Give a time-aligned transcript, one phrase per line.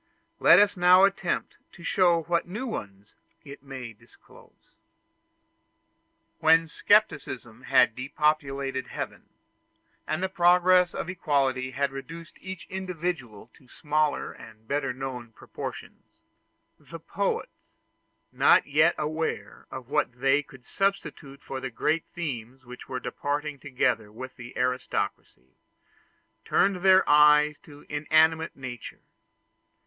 [0.39, 3.13] Let us now attempt to show what new ones
[3.45, 4.73] it may disclose.
[6.39, 9.29] When scepticism had depopulated heaven,
[10.07, 16.03] and the progress of equality had reduced each individual to smaller and better known proportions,
[16.79, 17.77] the poets,
[18.31, 23.59] not yet aware of what they could substitute for the great themes which were departing
[23.59, 25.51] together with the aristocracy,
[26.43, 29.01] turned their eyes to inanimate nature.